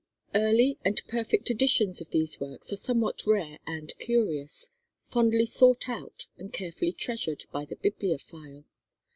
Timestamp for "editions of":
1.51-2.09